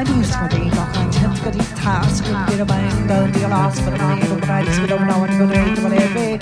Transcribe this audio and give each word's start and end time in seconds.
räddningsförbindelse. 0.00 0.80
Inte 1.04 1.44
gå 1.44 1.50
dit 1.50 1.78
här 1.78 2.04
så 2.04 2.24
blir 2.24 2.64
man 2.64 2.80
I'm 2.88 4.32
Och 4.32 4.48
räddningsförbindelse 4.48 5.20
och 5.20 5.28
inte 5.28 5.44
gå 5.44 5.64
dit 5.64 5.78
vad 5.82 5.92
det 5.92 6.32
är. 6.32 6.38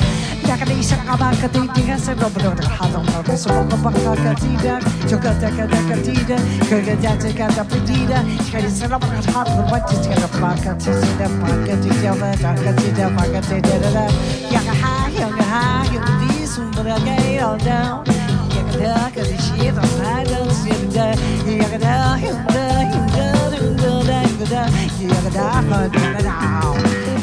Jag 0.48 0.58
kan 0.58 0.70
inte 0.70 0.94
komma 1.08 1.30
dit 1.52 1.74
till 1.74 1.84
hästen. 1.84 2.16
De 2.20 2.30
bröder 2.32 2.68
hade 2.78 2.96
om 2.96 3.36
så 3.36 3.48
många 3.48 3.76
backar 3.84 4.34
tiden. 4.34 4.80
Jag 5.10 5.22
kan 5.22 5.40
täcka 5.40 5.64
täcka 5.74 5.96
tiden. 6.08 6.40
Köket 6.68 7.02
jag 7.02 7.20
tycker 7.20 7.44
att 7.48 7.68
på 7.70 7.78
tiden. 7.86 8.22
Ska 8.46 8.60
det 8.60 8.70
sen 8.70 8.92
om 8.92 9.00
man 9.00 9.34
har 9.34 9.44
för 9.44 9.64
vad 9.70 9.82
det 9.90 9.96
ska 10.04 10.14
de 10.26 10.40
backa 10.40 10.74
till 10.82 10.94
sina 11.02 11.28
backar 11.40 11.76
till 11.82 12.04
jag 12.04 12.14
vet. 12.14 12.40
Jag 12.42 12.64
kan 12.64 12.76
titta 12.76 13.10
backar 13.10 13.42
till 13.42 13.62
det 13.62 13.78
där. 13.96 14.10
Jag 14.54 14.64
är 14.72 14.78
här, 14.84 15.10
jag 15.20 15.38
är 15.38 15.48
här, 15.54 15.84
jag 15.94 16.04
är 16.04 16.18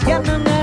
yeah, 0.08 0.55